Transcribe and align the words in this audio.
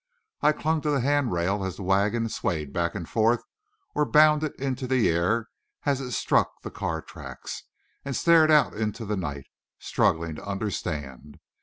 I 0.41 0.51
clung 0.51 0.81
to 0.81 0.89
the 0.89 1.01
hand 1.01 1.31
rail 1.31 1.63
as 1.63 1.75
the 1.75 1.83
wagon 1.83 2.27
swayed 2.27 2.73
back 2.73 2.95
and 2.95 3.07
forth 3.07 3.43
or 3.93 4.03
bounded 4.03 4.59
into 4.59 4.87
the 4.87 5.07
air 5.09 5.47
as 5.85 6.01
it 6.01 6.11
struck 6.13 6.63
the 6.63 6.71
car 6.71 7.03
tracks, 7.03 7.65
and 8.03 8.15
stared 8.15 8.49
out 8.49 8.73
into 8.73 9.05
the 9.05 9.15
night, 9.15 9.45
struggling 9.77 10.33
to 10.37 10.43
understand. 10.43 11.37